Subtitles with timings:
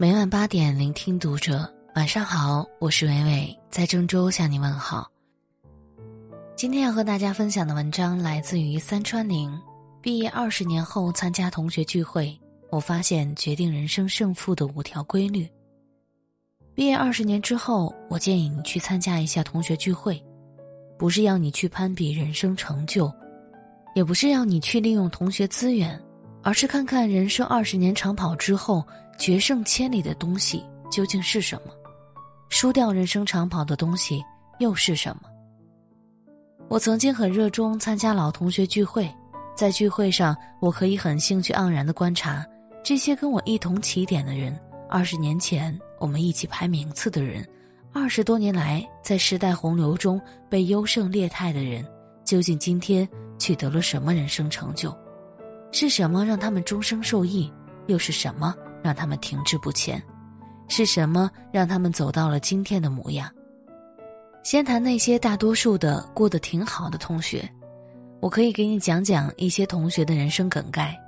[0.00, 1.70] 每晚八点，聆听读者。
[1.94, 5.06] 晚上好，我是伟伟，在郑州向你问好。
[6.56, 9.52] 今天要和大家分享的文章来自于三川玲。
[10.00, 12.34] 毕业二十年后参加同学聚会，
[12.70, 15.46] 我发现决定人生胜负的五条规律。
[16.74, 20.18] 毕业二十年之后，我建议你去参加一下同学聚会，
[20.96, 23.12] 不是要你去攀比人生成就，
[23.94, 26.02] 也不是要你去利用同学资源，
[26.42, 28.84] 而是看看人生二十年长跑之后。
[29.18, 31.74] 决胜千里的东西究竟是什么？
[32.48, 34.24] 输掉人生长跑的东西
[34.60, 35.24] 又是什么？
[36.68, 39.06] 我曾经很热衷参加老同学聚会，
[39.54, 42.46] 在聚会上，我可以很兴趣盎然的观察
[42.82, 47.46] 这些跟我一同起点的人，二十年前我们一起排名次的人，
[47.92, 50.18] 二十多年来在时代洪流中
[50.48, 51.84] 被优胜劣汰的人，
[52.24, 53.06] 究竟今天
[53.38, 54.96] 取得了什么人生成就？
[55.72, 57.50] 是什么让他们终生受益？
[57.86, 58.54] 又是什么？
[58.82, 60.02] 让他们停滞不前，
[60.68, 63.30] 是什么让他们走到了今天的模样？
[64.42, 67.46] 先谈那些大多数的过得挺好的同学，
[68.20, 70.98] 我可以给你讲讲一些同学的人生梗概。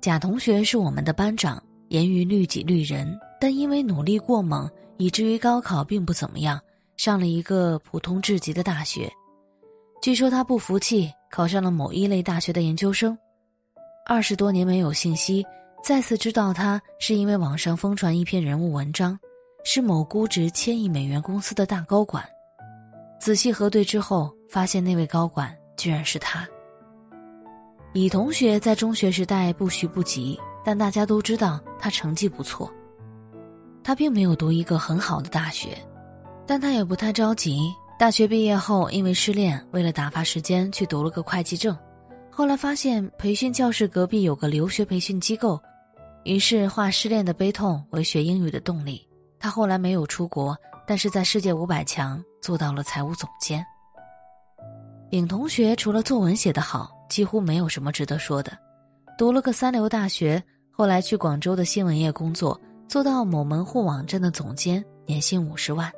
[0.00, 6.60] 甲同学是我们的班长，严于律己律人，但因为努力过猛，以至于高考并不怎么样，
[6.96, 9.10] 上了一个普通至极的大学。
[10.00, 13.18] 据说他不服气，考上了某一类大学的研究生。
[14.10, 15.46] 二十多年没有信息。
[15.84, 19.16] 再次知道他是因为网上疯传一篇人物文章，
[19.62, 22.24] 是某估值千亿美元公司的大高管。
[23.20, 26.44] 仔细核对之后，发现那位高管居然是他。
[27.92, 32.68] 乙同学在中学时代不徐不急，但大家都知道他成绩不错。
[33.84, 35.68] 他并没有读一个很好的大学，
[36.48, 37.72] 但他也不太着急。
[37.96, 41.78] 大学毕业后，因为失恋，为了打发时间，去读了个会计证。
[42.30, 45.60] 后来发现培训教室隔壁有个留学培训机构。
[46.24, 49.06] 于是化失恋的悲痛为学英语的动力。
[49.38, 50.56] 他后来没有出国，
[50.86, 53.64] 但是在世界五百强做到了财务总监。
[55.08, 58.52] 丙同学除了作文写得好，几乎没有什么值得说的。
[59.16, 65.90] 读了个三流大学，后来去广州的新闻业工作，做到某门户网站的总监，年薪五十万。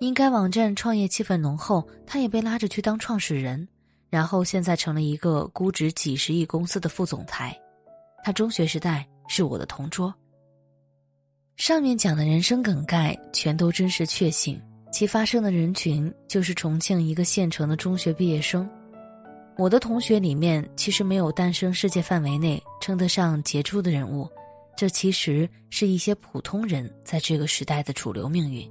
[0.00, 3.68] 因该网站创业气氛浓厚，他也被拉着去当创始人，
[4.12, 7.58] 然后现在成了一个估值几十亿公司的副总裁。
[8.22, 9.04] 他中学时代。
[9.28, 10.12] 是我的同桌。
[11.56, 14.60] 上面讲的人生梗概全都真实确信，
[14.92, 18.68] 其发生的人群就是重庆一个县城的中学毕业生。
[19.56, 24.28] 我的同学里面其实没有诞生世界范围内称得上杰出的人物，
[24.76, 28.70] 这其实是一些普通人在这个时代的主流命运。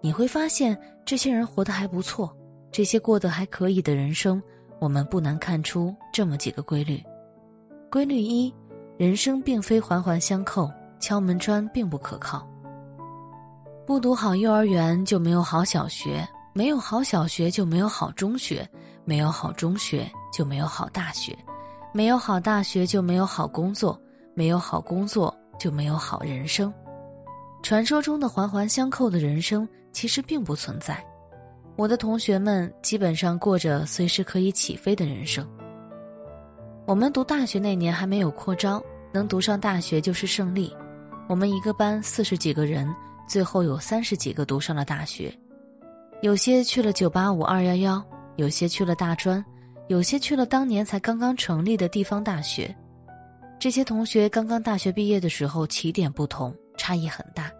[0.00, 2.34] 你会发现，这些人活得还不错，
[2.72, 4.42] 这些过得还可以的人生，
[4.84, 7.02] 我们不难看出这么几个规律。
[7.90, 8.52] 规律一。
[8.96, 12.46] 人生并非环环相扣，敲门砖并不可靠。
[13.84, 18.68] 不读好幼儿园就没有好小学，没有好小学就没有好中学，
[19.04, 21.36] 没有好中学就没有好大学，
[21.92, 24.00] 没有好大学就没有好工作，
[24.32, 26.72] 没有好工作就没有好人生。
[27.64, 31.04] 传说中的环环相扣的人生其实并不存在。
[31.76, 35.46] 我的同学们基本上过着随时可以起飞的人生。
[36.86, 40.74] 我们读大学那年还没有扩招，能读上大学就是胜利。
[41.28, 42.88] 我们一个班四十几个人，
[43.26, 45.36] 最后有三十几个读上了大学，
[46.20, 48.04] 有些去了九八五二幺幺，
[48.36, 49.44] 有些去了大专，
[49.88, 52.72] 有些去了当年才刚刚成立的地方大学。
[53.58, 57.50] 这些同学刚刚大学毕业的时候起点不同，差异很大，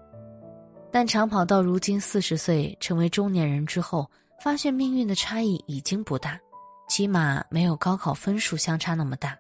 [0.94, 4.08] 但长跑到如今四十岁成为中年人之后，
[4.40, 6.38] 发现命运的差异已经不大。
[6.88, 9.36] 起码没有高考分数相差那么大。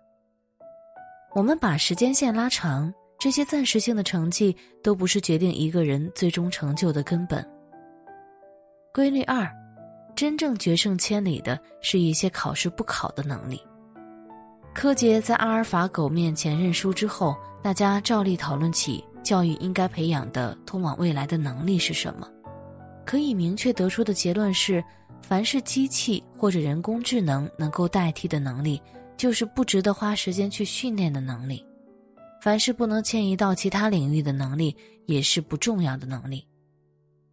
[1.32, 7.48] 我们把时间线拉长，这些暂时性的成绩都不是决定一个人最终成就的根本。
[8.92, 9.48] 规律二，
[10.16, 13.62] 真正决胜千里的是一些考试不考的能力。
[14.74, 22.30] 柯洁在阿尔法狗面前认输之后，大家照例讨论起教育应该培养的通往未来的能力是什么。
[23.04, 24.84] 可以明确得出的结论是。
[25.26, 28.78] 凡是机器或者人工智能能够代替的能力，
[29.16, 31.64] 就是不值得花时间去训练的能力；
[32.42, 34.76] 凡是不能迁移到其他领域的能力，
[35.06, 36.46] 也是不重要的能力。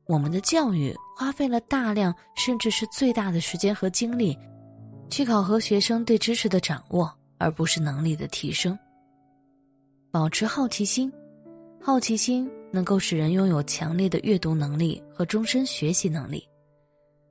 [0.05, 4.37] 我们的教育花费了大量甚至是最大的时间和精力，
[5.09, 8.79] 去考核学生对知识的掌握，而不是能力的提升。
[10.11, 11.11] 保持好奇心，
[11.83, 16.47] 好奇心能够使人拥有强烈的阅读能力和终身学习能力。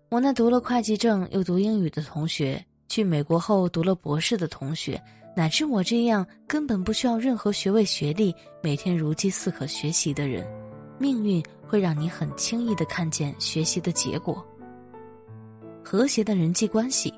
[0.09, 5.01] 我那读了会计证又读英语的同学，去美国后读了博士的同学，
[5.37, 10.45] 乃至我这样根本不需要任何学位学历，每天如饥似渴学习的人，
[10.99, 14.45] 命运会让你很轻易的看见学习的结果。
[15.85, 17.15] 和谐的人际关系，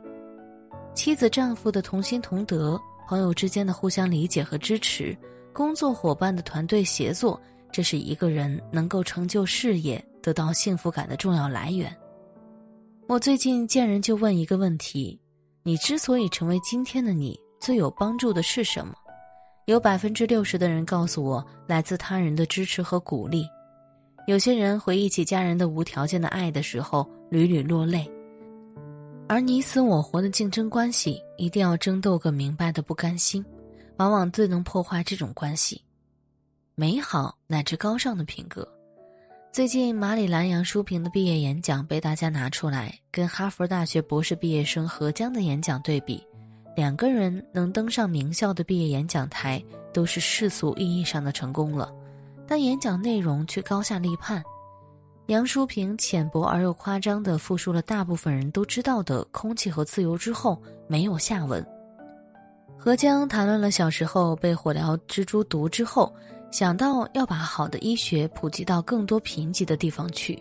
[0.94, 2.78] 妻子丈夫的同心同德，
[3.08, 5.17] 朋友之间的互相理解和支持，
[5.52, 7.40] 工作伙伴的团队协作，
[7.70, 11.94] 这是一个人能够成就事业、得到幸福感的重要来源。
[13.08, 15.20] 我最近见人就问一个问题：
[15.62, 17.38] 你之所以成为今天的你。
[17.60, 18.93] 最有帮助的是什么？
[19.66, 23.46] 有百分之六十的人告诉我，来自他人的支持和鼓励。
[24.26, 28.10] 有些人回忆起家人的无条件的爱的时候，屡屡落泪。
[29.28, 33.44] 而你死我活的竞争关系，一定要争斗个明白的不甘心，
[33.96, 35.82] 往往最能破坏这种关系。
[36.74, 38.66] 美好乃至高尚的品格。
[39.52, 46.26] 最近，马里兰杨淑萍的毕业演讲被大家拿出来，跟哈佛大学博士毕业生何江的演讲对比。
[46.74, 49.62] 两个人能登上名校的毕业演讲台，
[49.92, 51.92] 都是世俗意义上的成功了，
[52.48, 54.42] 但演讲内容却高下立判。
[55.26, 61.62] 杨淑萍浅薄而又夸张地复述了大部分人都知道的空气和自由之后，没有下文。
[62.84, 66.12] 何江谈论了小时候被火疗蜘蛛毒之后，
[66.50, 70.37] 想到要把好的医学普及到更多贫瘠的地方去。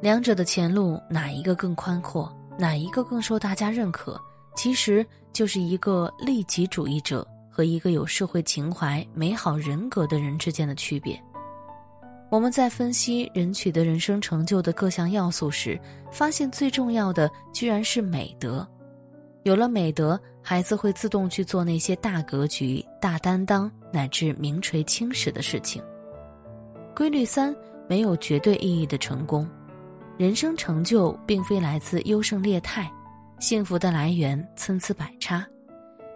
[0.00, 2.32] 两者的前路哪一个更宽阔？
[2.56, 4.16] 哪一个更受大家认可？
[4.54, 11.20] 其实就是一个利己主义者和一个有社会情怀、美好人格的人之间的区别。
[12.30, 15.76] 我们在分析人取得人生成就的各项要素时，
[16.12, 18.64] 发现最重要的居然是美德。
[19.42, 25.82] 有了美德，孩子会自动去做那些大格局、大担当乃至名垂青史的事情。
[26.94, 27.54] 规律三：
[27.88, 29.48] 没有绝对意义的成功，
[30.18, 32.90] 人生成就并非来自优胜劣汰。
[33.38, 35.44] 幸福的来源参差百差，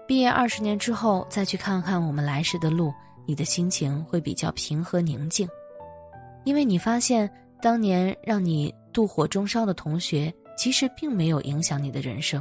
[0.06, 2.93] 毕业二十年之后再去看看我们来时的路，
[3.26, 5.49] 你的心情会比较平和宁静，
[6.44, 7.29] 因为你发现
[7.61, 12.40] 当年让你妒火中烧的同学，其实并没有影响你的人生；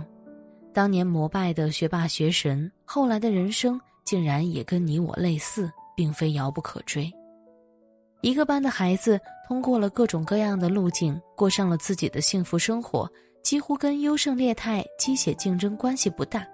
[0.76, 7.10] 当年膜拜的学霸学神，后来的人生竟然也跟你我类似，并非遥不可追。
[8.20, 9.18] 一个班的孩子
[9.48, 13.10] 通过了各种各样的路径，过上了自己的幸福生活。
[13.42, 16.46] 几乎跟优胜劣汰、鸡血竞争关系不大，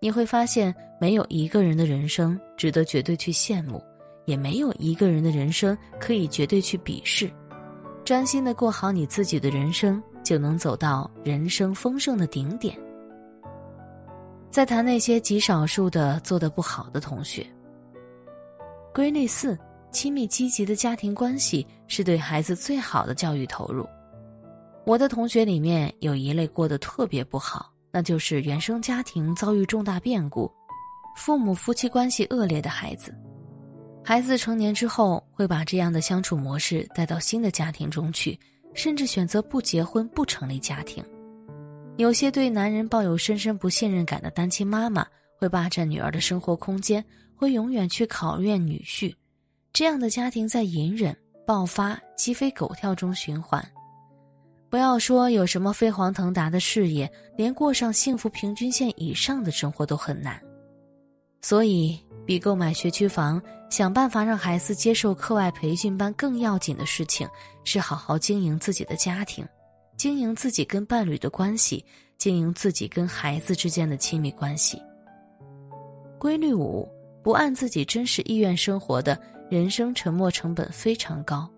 [0.00, 3.82] 你会发现，没有一个人的人生值得绝对去羡慕，
[4.24, 7.28] 也没有一个人的人生可以绝对去鄙视。
[8.06, 12.74] 专心的过好你自己的人生，就能走到人生丰盛的顶点。
[14.54, 17.44] 再谈那些极少数的做得不好的同学。
[18.94, 19.58] 规律四：
[19.90, 23.84] 亲密积极的家庭关系是对孩子最好的教育投入。
[24.86, 30.48] 我的同学里面有一类过得特别不好，那就是原生家庭遭遇重大变故，
[31.16, 33.12] 父母夫妻关系恶劣的孩子。
[34.04, 38.38] 孩子成年之后，会把这样的相处模式带到新的家庭中去，
[38.72, 41.04] 甚至选择不结婚、不成立家庭。
[41.96, 45.06] 有些对男人抱有深深不信任感的单亲妈妈，
[45.38, 47.04] 会霸占女儿的生活空间，
[47.36, 49.14] 会永远去考验女婿。
[49.72, 53.64] 这样的家庭在隐忍、爆发、鸡飞狗跳中循环。
[54.68, 60.40] 不要说有什么飞黄腾达的事业，连过上幸福平均线以上的生活都很难。
[61.42, 63.40] 所以，比购买学区房、
[63.70, 67.28] 想办法让孩子接受课外培训班更要紧的事情，
[67.62, 69.46] 是好好经营自己的家庭，
[70.04, 71.82] 经营自己跟伴侣的关系，
[72.18, 74.78] 经营自己跟孩子之间的亲密关系。
[76.18, 76.86] 规律五：
[77.22, 79.18] 不按自己真实意愿生活的
[79.48, 81.48] 人生，沉默成本非常高。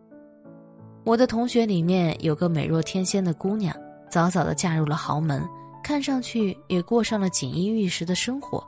[1.03, 3.77] 我的同学里面有个美若天仙的姑娘，
[4.09, 5.43] 早早的嫁入了豪门，
[5.83, 8.65] 看上去也过上了锦衣玉食的生活。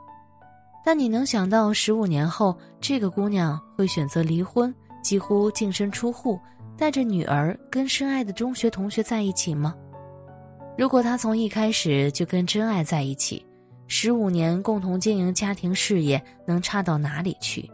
[0.83, 6.37] 但你能想到十五年后，这个姑娘会选择离婚，几乎净身出户，
[6.79, 9.75] 带着女儿跟深爱的中学同学在一起吗？
[10.77, 13.45] 如果她从一开始就跟真爱在一起，
[13.87, 17.69] 十五年共同经营家庭事业，能差到哪里去？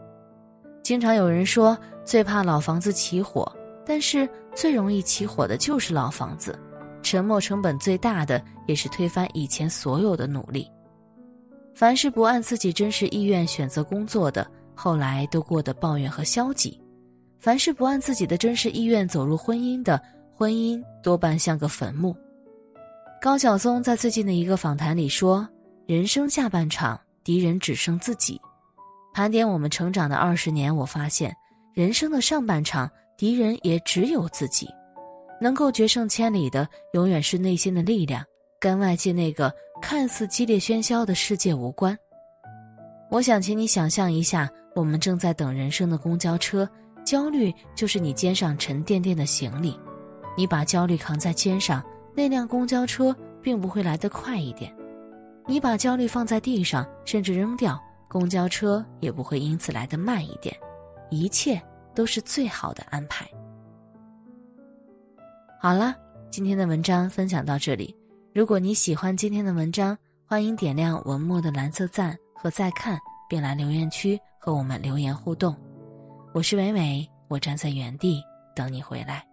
[0.82, 3.50] 经常有人说，最怕老房子起火。
[3.88, 6.58] 但是最容易起火的就是老房子，
[7.00, 10.68] 沉没成本最大的也是推翻以前所有的努力。
[11.72, 14.44] 凡是不按自己真实意愿选择工作的，
[14.74, 16.76] 后来都过得抱怨和消极；
[17.38, 20.00] 凡是不按自己的真实意愿走入婚姻的，
[20.32, 22.16] 婚姻多半像个坟墓。
[23.20, 25.48] 高晓松在最近的一个访谈里说
[25.86, 28.40] ：“人生下半场，敌人只剩自己。”
[29.14, 31.34] 盘点我们成长的二十年，我发现
[31.74, 32.90] 人生的上半场。
[33.18, 34.68] 敌人也只有自己，
[35.40, 38.22] 能够决胜千里的，永远是内心的力量，
[38.60, 39.50] 跟外界那个
[39.80, 41.96] 看似激烈喧嚣的世界无关。
[43.10, 46.68] 我想请你想象一下，我们正在等人生的公交车，
[47.06, 49.78] 焦虑就是你肩上沉甸甸的行李，
[50.36, 51.80] 你把焦虑扛在肩上，
[52.12, 54.68] 那辆公交车并不会来得快一点；
[55.46, 60.52] 你把焦虑放在地上，甚至扔掉，公交车也不会因此来得慢一点。
[61.08, 61.62] 一切
[61.94, 63.24] 都是最好的安排。
[65.60, 65.94] 好了，
[66.28, 67.94] 今天的文章分享到这里。
[68.34, 69.96] 如果你喜欢今天的文章，
[70.26, 72.98] 欢迎点亮文末的蓝色赞和再看，
[73.28, 75.56] 并来留言区和我们留言互动。
[76.36, 78.22] 我是伟伟，我站在原地
[78.54, 79.26] 等你回来。